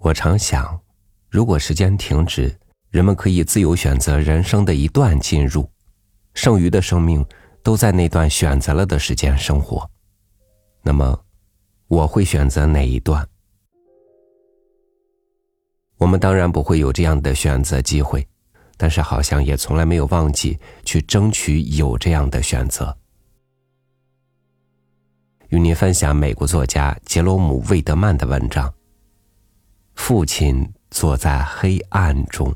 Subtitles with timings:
[0.00, 0.80] 我常想，
[1.28, 2.58] 如果时间停止，
[2.88, 5.70] 人们可以自由选择人生的一段进入，
[6.32, 7.24] 剩余的生命
[7.62, 9.88] 都在那段选择了的时间生活，
[10.82, 11.22] 那么
[11.86, 13.28] 我会选择哪一段？
[15.98, 18.26] 我们当然不会有这样的选择机会，
[18.78, 22.96] 但是好像也从来没有忘记去争取有这样的选择。
[25.50, 28.72] 与您分享美国作家杰罗姆·魏德曼的文章。
[30.02, 32.52] 父亲坐在黑暗中。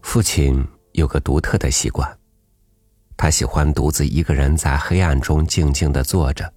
[0.00, 2.18] 父亲有个独特的习惯，
[3.16, 6.50] 他喜欢独自一个人在黑暗中静静的坐着。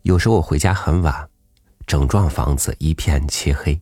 [0.00, 1.30] 有时我回家很晚，
[1.86, 3.80] 整幢房子一片漆黑。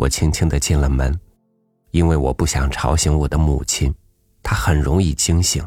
[0.00, 1.14] 我轻轻的进了门，
[1.90, 3.94] 因为我不想吵醒我的母亲，
[4.42, 5.62] 她很容易惊醒。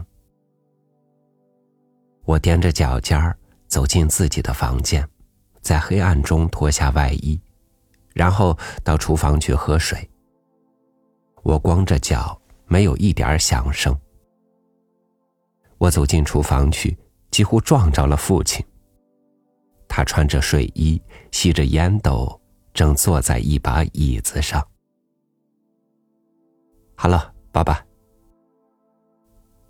[2.25, 5.07] 我踮着脚尖儿走进自己的房间，
[5.61, 7.39] 在黑暗中脱下外衣，
[8.15, 10.09] 然后到厨房去喝水。
[11.43, 12.35] 我光着脚，
[12.65, 13.95] 没有一点响声。
[15.77, 16.97] 我走进厨房去，
[17.29, 18.65] 几乎撞着了父亲。
[19.87, 20.99] 他穿着睡衣，
[21.31, 22.41] 吸着烟斗。
[22.73, 24.65] 正坐在一把椅子上。
[26.95, 27.85] 好了，爸爸。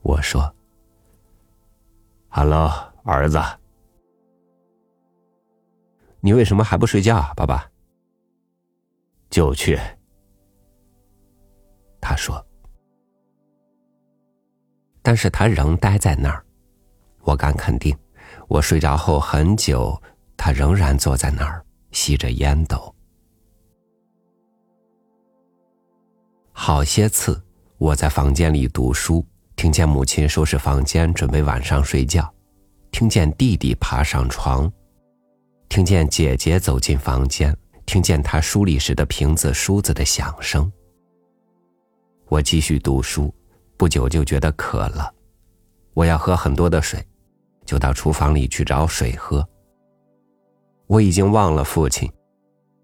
[0.02, 0.54] 我说
[2.28, 3.40] 好了儿子。
[6.20, 7.70] 你为什么还不睡觉，啊爸爸？”
[9.30, 9.78] 就去。
[12.00, 12.46] 他说。
[15.02, 16.46] 但是他仍待在那儿。
[17.22, 17.98] 我敢肯定，
[18.48, 20.02] 我睡着后很久，
[20.38, 22.94] 他仍然坐在那儿，吸着烟斗。
[26.52, 27.42] 好些次，
[27.78, 32.24] 我在房间里读书，听见母亲收拾房间，准备晚上睡觉；
[32.92, 34.72] 听见弟弟爬上床，
[35.70, 37.56] 听见姐姐走进房间，
[37.86, 40.72] 听见她梳理时的瓶子、梳子的响声。
[42.28, 43.34] 我继续读书，
[43.78, 45.14] 不久就觉得渴了，
[45.94, 47.06] 我要喝很多的水，
[47.66, 49.48] 就到厨房里去找水喝。
[50.94, 52.08] 我已经忘了父亲，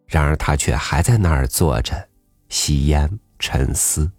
[0.08, 2.10] 然而他却还在那儿坐着，
[2.48, 3.08] 吸烟。
[3.38, 4.12] 沉思，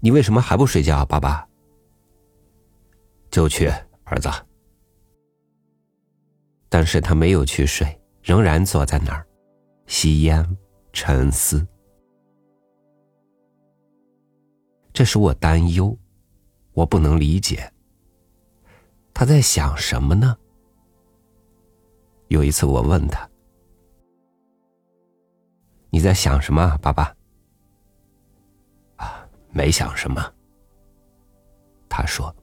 [0.00, 1.48] 你为什么还不睡觉，爸爸？
[3.30, 3.72] 就去，
[4.04, 4.28] 儿子。
[6.68, 9.26] 但是他没有去睡，仍然坐在那儿，
[9.86, 10.44] 吸烟，
[10.92, 11.66] 沉思。
[14.92, 15.96] 这使我担忧，
[16.72, 17.72] 我不能理解，
[19.14, 20.36] 他在想什么呢？
[22.28, 23.28] 有一次，我问他。
[25.90, 27.14] 你在想什么，爸爸？
[28.96, 30.32] 啊，没想什么。
[31.88, 32.34] 他说：“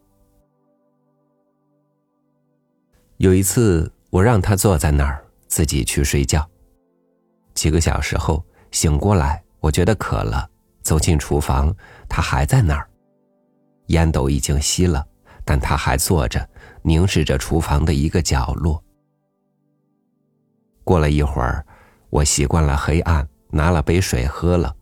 [3.18, 6.50] 有一次，我让他坐在那儿，自己去睡觉。
[7.54, 10.50] 几个小时后醒过来，我觉得渴了，
[10.82, 11.74] 走进厨房，
[12.10, 12.90] 他还在那儿，
[13.88, 15.08] 烟斗已经熄了，
[15.46, 16.50] 但他还坐着，
[16.82, 18.84] 凝视着厨房的一个角落。
[20.86, 21.66] 过了一会儿，
[22.10, 24.76] 我习惯了黑暗。”拿了杯水喝了，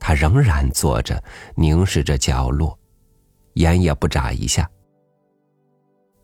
[0.00, 1.22] 他仍然坐着，
[1.54, 2.76] 凝视着角落，
[3.52, 4.68] 眼也不眨一下。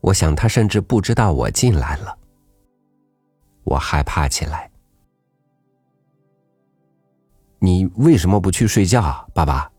[0.01, 2.17] 我想他甚至不知道我进来了。
[3.63, 4.69] 我害怕起来。
[7.59, 9.71] 你为什么不去睡觉，爸爸？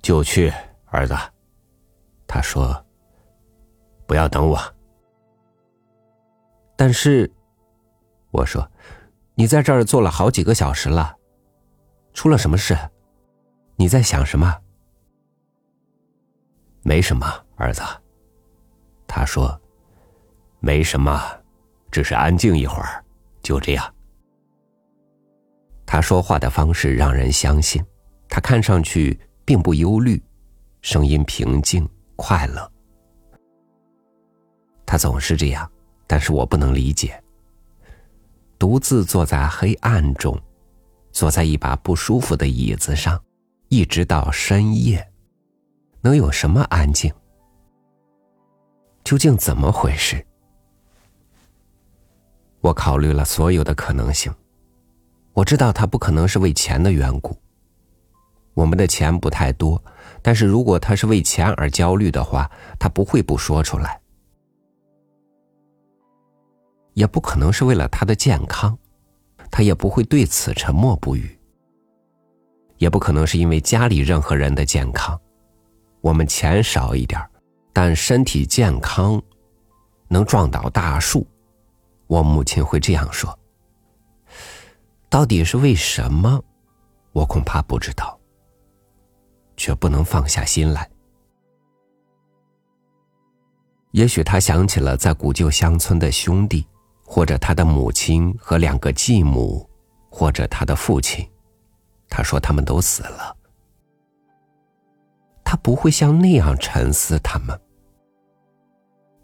[0.00, 0.50] 就去，
[0.86, 1.14] 儿子。
[2.26, 2.82] 他说
[4.08, 4.58] ：“不要等我。”
[6.80, 7.30] 但是，
[8.30, 8.66] 我说。
[9.34, 11.14] 你在这儿坐了好几个小时了，
[12.14, 12.74] 出了什么事？
[13.76, 14.58] 你在想什么？
[16.82, 17.26] 没什么，
[17.56, 17.82] 儿子。
[19.06, 19.60] 他说
[20.60, 21.22] ：“没什么，
[21.90, 23.04] 只是安静一会儿，
[23.42, 23.94] 就这样。”
[25.84, 27.84] 他说话的方式让人相信，
[28.26, 30.22] 他看上去并不忧虑，
[30.80, 32.72] 声音平静快乐。
[34.86, 35.70] 他总是这样，
[36.10, 37.22] 但是我不能理解。
[38.58, 40.36] 独自坐在黑暗中，
[41.12, 43.22] 坐在一把不舒服的椅子上，
[43.68, 45.08] 一直到深夜，
[46.00, 47.12] 能有什么安静？
[49.04, 50.26] 究竟怎么回事？
[52.60, 54.34] 我考虑了所有的可能性，
[55.32, 57.38] 我知道他不可能是为钱的缘故。
[58.54, 59.80] 我们的钱不太多，
[60.22, 63.99] 但是如果他是为钱而焦虑的话，他不会不说出来。
[66.94, 68.76] 也不可能是为了他的健康，
[69.50, 71.38] 他也不会对此沉默不语。
[72.78, 75.20] 也不可能是因为家里任何人的健康，
[76.00, 77.20] 我们钱少一点
[77.72, 79.22] 但身体健康，
[80.08, 81.26] 能撞倒大树。
[82.06, 83.38] 我母亲会这样说。
[85.08, 86.42] 到底是为什么？
[87.12, 88.18] 我恐怕不知道，
[89.56, 90.88] 却不能放下心来。
[93.90, 96.64] 也许他想起了在古旧乡村的兄弟，
[97.12, 99.68] 或者他的母亲和两个继母，
[100.08, 101.28] 或者他的父亲。
[102.08, 103.36] 他说他们都死了。
[105.42, 107.60] 他不会像那样沉思他们。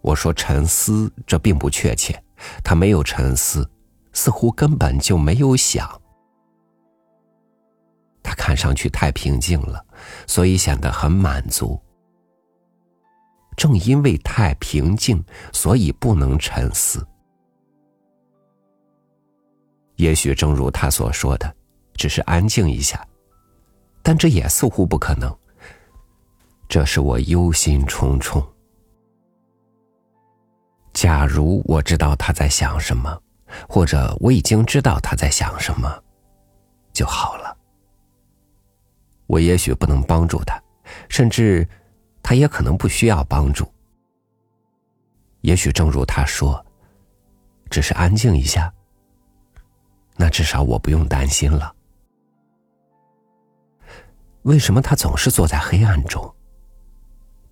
[0.01, 2.21] 我说沉思，这并不确切。
[2.65, 3.71] 他没有沉思，
[4.13, 5.89] 似乎根本就没有想。
[8.21, 9.87] 他看上去太平静了，
[10.27, 11.81] 所以显得很满足。
[13.57, 17.07] 正因为太平静，所以不能沉思。
[19.97, 21.55] 也许正如他所说的，
[21.95, 23.07] 只是安静一下，
[24.03, 25.35] 但这也似乎不可能。
[26.69, 28.45] 这是我忧心忡忡。
[30.93, 33.21] 假如我知道他在想什么，
[33.69, 36.03] 或者我已经知道他在想什么，
[36.93, 37.57] 就好了。
[39.27, 40.61] 我也许不能帮助他，
[41.09, 41.69] 甚至
[42.23, 43.67] 他也可能不需要帮助。
[45.43, 46.65] 也许正如他说，
[47.71, 48.73] 只是安静一下，
[50.17, 51.75] 那至少我不用担心了。
[54.43, 56.35] 为什么他总是坐在黑暗中？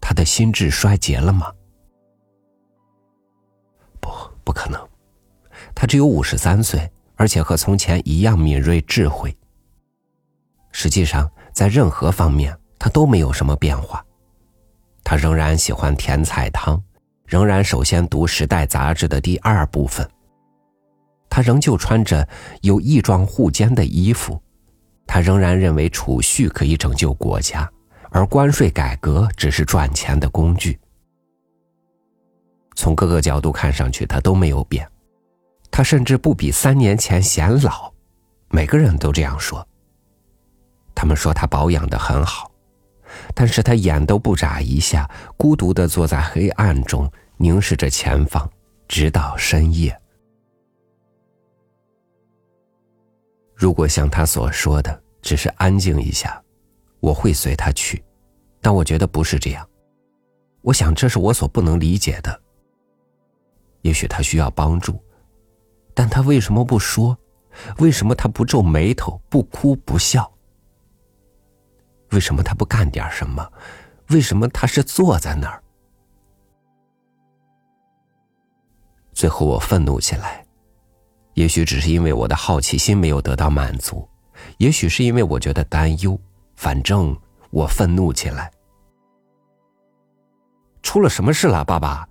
[0.01, 1.53] 他的心智衰竭了吗？
[4.01, 4.11] 不，
[4.45, 4.89] 不可能。
[5.75, 9.37] 他只有五十三岁，而且和从前一样敏锐智慧。
[10.73, 11.31] 实际上。
[11.55, 14.05] 在任何方面，他都没有什么变化。
[15.05, 16.83] 他仍然喜欢甜菜汤，
[17.27, 20.11] 仍然首先读《时代》杂志的第二部分。
[21.35, 22.29] 他仍旧穿着
[22.61, 24.41] 有翼状护肩的衣服。
[25.05, 27.69] 他仍然认为储蓄可以拯救国家，
[28.11, 30.79] 而关税改革只是赚钱的工具。
[32.77, 34.89] 从各个角度看上去，他都没有变。
[35.73, 37.93] 他甚至不比三年前显老，
[38.51, 39.67] 每个人都这样说。
[40.95, 42.49] 他们说他保养的很好，
[43.35, 48.49] 但是他眼都不眨一下，孤独的坐在黑暗中，凝视着前方，
[48.87, 50.01] 直到深夜。
[53.55, 56.43] 如果像他所说的，只是安静一下，
[57.01, 58.03] 我会随他去，
[58.61, 59.67] 但我觉得不是这样。
[60.61, 62.41] 我想这是我所不能理解的。
[63.83, 64.99] 也许他需要帮助，
[65.93, 67.17] 但他为什么不说？
[67.79, 70.31] 为什么他不皱眉头，不哭不笑？
[72.11, 73.49] 为什么他不干点什么？
[74.11, 75.63] 为什么他是坐在那儿？
[79.13, 80.44] 最后我愤怒起来，
[81.35, 84.09] 也许只是因为我的好奇心没有得到满足，
[84.59, 86.19] 也许是因为我觉得担忧。
[86.57, 87.17] 反正
[87.51, 88.51] 我愤怒起来。
[90.83, 92.09] 出了什么事了，爸爸？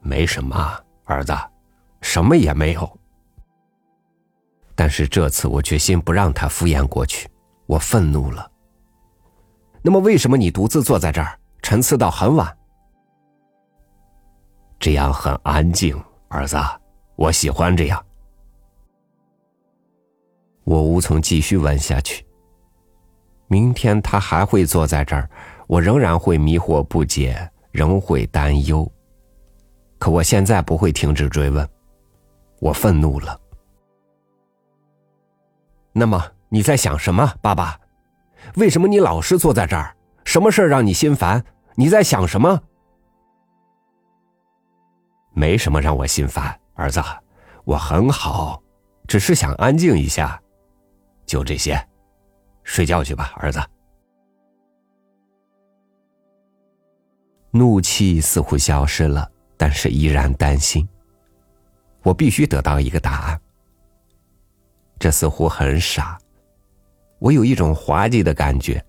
[0.00, 1.32] 没什么，儿子，
[2.02, 2.98] 什么也没有。
[4.74, 7.28] 但是这次我决心不让他敷衍过去。
[7.66, 8.50] 我愤怒了。
[9.82, 12.56] 那么，为什么你独自坐在这儿沉思到很晚？
[14.78, 16.56] 这样很安静，儿子，
[17.18, 18.06] 我喜欢这样。
[20.62, 22.24] 我无从继续问下去。
[23.48, 25.28] 明天他还会坐在这儿，
[25.66, 28.88] 我仍然会迷惑不解，仍会担忧。
[29.98, 31.68] 可我现在不会停止追问。
[32.60, 33.38] 我愤怒了。
[35.92, 36.24] 那么。
[36.50, 37.78] 你在想什么，爸爸？
[38.56, 39.94] 为什么你老是坐在这儿？
[40.24, 41.44] 什么事让你心烦？
[41.74, 42.58] 你在想什么？
[45.34, 47.02] 没什么让我心烦，儿子，
[47.64, 48.62] 我很好，
[49.08, 50.40] 只是想安静一下，
[51.26, 51.76] 就这些。
[52.62, 53.60] 睡觉去吧，儿子。
[57.50, 60.88] 怒气似乎消失了，但是依然担心。
[62.04, 63.40] 我必须得到一个答案。
[65.00, 66.16] 这似乎很傻。
[67.18, 68.80] 我有一种滑稽的感觉，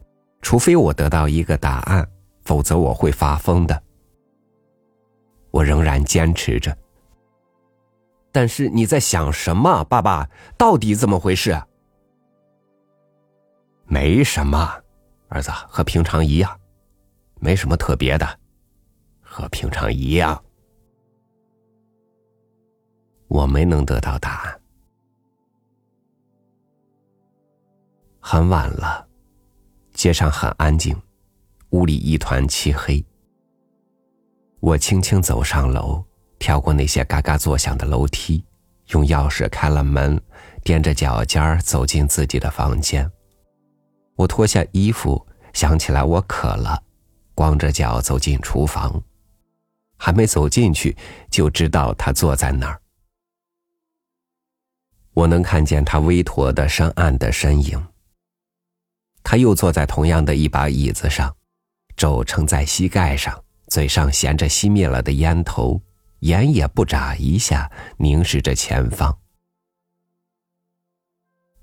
[0.44, 2.08] 除非我得到一个答案，
[2.44, 3.82] 否则我会发疯的。
[5.50, 6.78] 我仍然坚持着。
[8.40, 10.30] 但是你在想什么，爸爸？
[10.58, 11.62] 到底怎么回事？
[13.86, 14.82] 没什么，
[15.28, 16.58] 儿子，和平常一样，
[17.42, 18.40] 没什么特别的，
[19.20, 20.42] 和平常一样。
[23.28, 24.62] 我没能得到答案。
[28.22, 29.06] 很晚了，
[29.92, 30.96] 街上很安静，
[31.72, 33.06] 屋里一团漆黑。
[34.62, 36.02] 我轻轻走上楼，
[36.40, 38.44] 跳过那些嘎嘎作响的楼梯，
[38.88, 40.20] 用钥匙开了门，
[40.64, 43.10] 踮着脚尖儿走进自己的房间。
[44.16, 46.82] 我脱下衣服，想起来我渴了，
[47.36, 49.02] 光着脚走进厨房，
[49.98, 50.98] 还没走进去，
[51.30, 52.82] 就知道他坐在那儿。
[55.14, 57.86] 我能看见他微驼的深暗的身影。
[59.22, 61.36] 他又坐在同样的一把椅子上，
[61.98, 65.80] 肘撑在膝盖上，嘴上衔着熄灭了的烟头，
[66.20, 69.18] 眼也不眨一下，凝视着前方。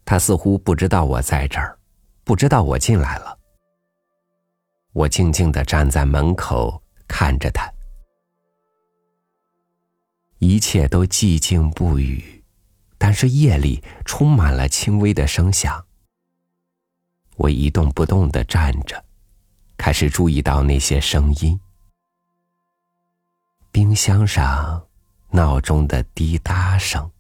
[0.05, 1.79] 他似乎不知道我在这儿，
[2.25, 3.39] 不知道我进来了。
[4.93, 7.71] 我静静的站在门口看着他，
[10.39, 12.43] 一切都寂静不语，
[12.97, 15.85] 但是夜里充满了轻微的声响。
[17.37, 19.05] 我一动不动的站着，
[19.77, 21.61] 开始注意到那些声音：
[23.77, 24.87] 冰箱上
[25.33, 27.11] 闹钟的滴答声，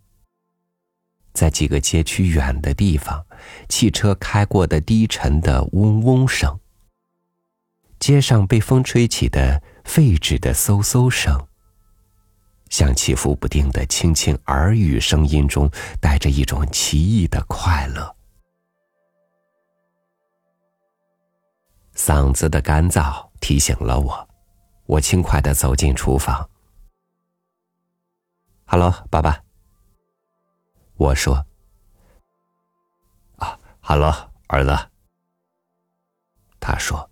[1.34, 3.22] 在几个街区远的地方，
[3.68, 6.58] 汽车开过的低沉的嗡嗡声，
[7.98, 11.46] 街上被风吹起的废纸的嗖嗖声，
[12.70, 15.70] 像起伏不定的轻轻耳语声音中，
[16.00, 18.16] 带着一种奇异的快乐。
[21.94, 24.25] 嗓子的干燥提醒了我，
[24.86, 26.48] 我轻快的走进厨房。
[28.64, 29.42] “Hello，爸爸。”
[30.96, 31.44] 我说。
[33.36, 34.12] “啊哈喽
[34.46, 34.70] 儿子。”
[36.58, 37.10] 他说，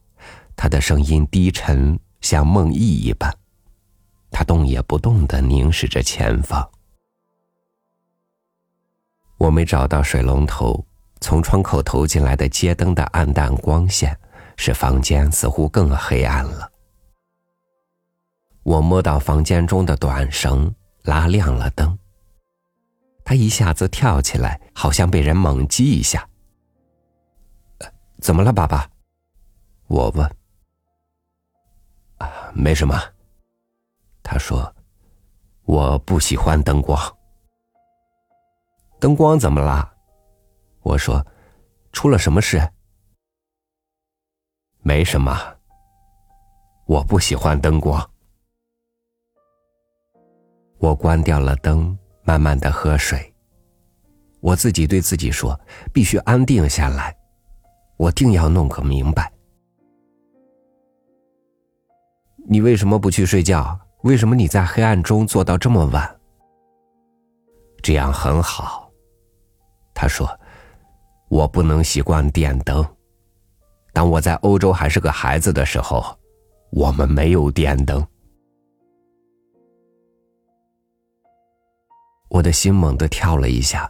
[0.57, 3.37] 他的声音低沉，像梦呓一般。
[4.31, 6.69] 他动也不动的凝视着前方。
[9.37, 10.85] 我没找到水龙头，
[11.21, 14.19] 从窗口投进来的街灯的暗淡光线。
[14.57, 16.71] 使房间似乎更黑暗了。
[18.65, 21.97] 我摸到房间中的短绳，拉亮了灯。
[23.23, 26.29] 他一下子跳起来，好像被人猛击一下。
[28.21, 28.91] 怎么了，爸爸？
[29.87, 30.37] 我问。
[32.19, 32.99] 啊，没什么。
[34.23, 34.75] 他说
[35.65, 36.99] ：“我不喜欢灯光。”
[38.99, 39.93] 灯光怎么了？
[40.81, 41.27] 我说
[41.93, 42.67] ：“出了什么事？”
[44.81, 45.37] 没什么，
[46.87, 48.11] 我不喜欢灯光。
[50.85, 53.33] 我关掉了灯，慢慢的喝水。
[54.41, 55.59] 我自己对自己说
[55.95, 57.17] ：“必须安定下来，
[57.97, 59.33] 我定要弄个明白。”
[62.47, 63.81] 你为什么不去睡觉？
[64.03, 66.21] 为什么你在黑暗中做到这么晚？
[67.83, 68.91] 这样很好，
[69.95, 70.29] 他说
[71.31, 72.87] ：“我不能习惯电灯。”
[73.95, 76.05] 当我在欧洲还是个孩子的时候，
[76.73, 78.07] 我们没有电灯。
[82.35, 83.89] 我的心猛地跳了一下，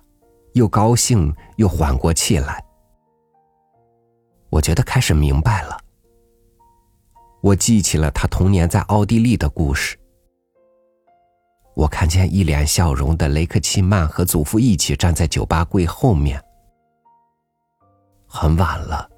[0.53, 2.63] 又高兴又缓过气来。
[4.51, 5.79] 我觉得开始明白了。
[7.41, 9.99] 我记起了他童年在奥地利的故事。
[11.75, 16.39] 我看见一脸笑容的雷克奇曼和祖父一起站在酒吧柜后面。
[18.27, 19.09] 很晚了。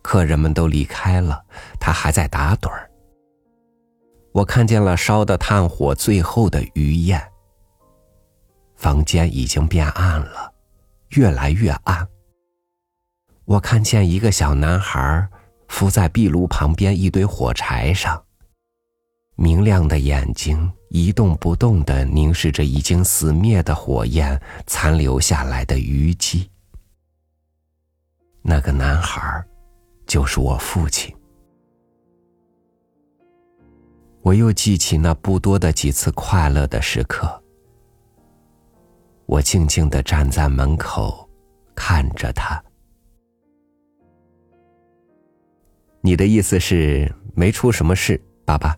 [0.00, 1.44] 客人们都离开了，
[1.80, 2.88] 他还在打盹儿。
[4.30, 7.20] 我看见了烧的炭火最后的余焰。
[8.76, 10.52] 房间已经变暗了，
[11.10, 12.06] 越来越暗。
[13.44, 15.28] 我看见一个小男孩
[15.68, 18.22] 伏在壁炉旁边一堆火柴上，
[19.36, 26.50] 明亮的眼睛一动不动的凝视着已经死灭的火焰残留下来的余迹。
[28.40, 29.44] 那个男孩
[30.06, 31.14] 就是我父亲。
[34.22, 37.43] 我又记起那不多的几次快乐的时刻。
[39.26, 41.28] 我静静的站在门口，
[41.74, 42.62] 看着他。
[46.00, 48.76] 你的意思是没出什么事，爸爸？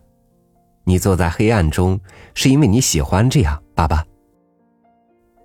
[0.85, 1.99] 你坐在黑暗中，
[2.33, 4.05] 是因为你喜欢这样，爸爸？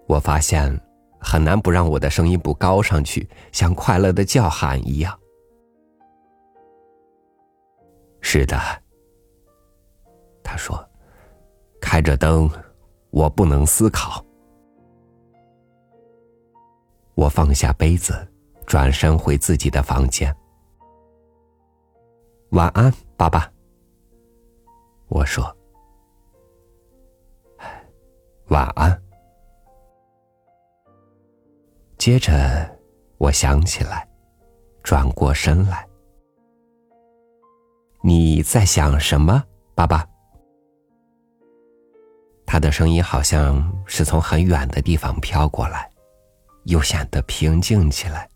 [0.06, 0.80] 我发现
[1.18, 5.18] 很难不让我的声音不高上去，像快乐的叫喊一样。
[8.21, 8.56] 是的，
[10.44, 10.88] 他说
[11.82, 12.49] ：“开着灯，
[13.11, 14.25] 我不能思考。”
[17.14, 18.26] 我放下杯子，
[18.66, 20.35] 转身回自己的房间。
[22.50, 23.50] 晚安，爸爸。
[25.09, 25.54] 我说
[28.49, 29.02] ：“晚安。”
[31.99, 32.33] 接着，
[33.19, 34.09] 我想起来，
[34.83, 35.87] 转过身来。
[38.00, 40.09] 你在想什么，爸爸？
[42.47, 45.92] 他的声音好像是从很远的地方飘过来，
[46.64, 48.28] 又显得平静起来。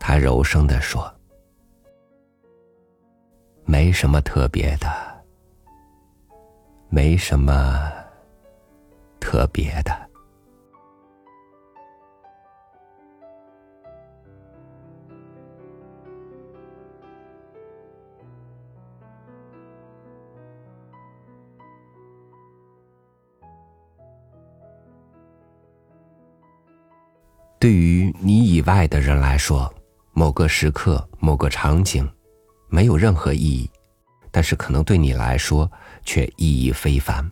[0.00, 1.12] 他柔声地说
[3.66, 4.88] ：“没什么特别的，
[6.88, 7.92] 没什么
[9.20, 9.92] 特别的。”
[28.58, 29.72] 以外的人来说，
[30.12, 32.10] 某个时刻、某个场景，
[32.68, 33.70] 没有任何意义，
[34.32, 35.70] 但是可能对你来说
[36.04, 37.24] 却意义非凡。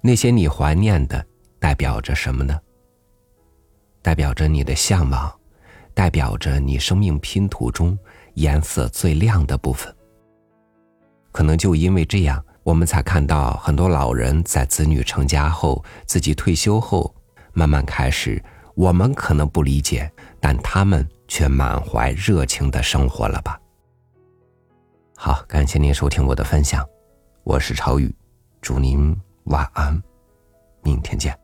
[0.00, 1.26] 那些你怀念的，
[1.58, 2.56] 代表着什么呢？
[4.00, 5.34] 代表着你的向往，
[5.92, 7.98] 代表着你生命拼图中
[8.34, 9.92] 颜色最亮的部分。
[11.32, 17.12] 可能就因为这样，我们才看到很多老人在子女成家后，自己退休后。
[17.56, 18.42] 慢慢开始，
[18.74, 23.58] 我们可能不理解，但他们却满怀热情的生活了吧。
[25.16, 26.84] 好，感谢您收听我的分享，
[27.44, 28.14] 我是朝宇，
[28.60, 30.02] 祝您晚安，
[30.82, 31.43] 明天见。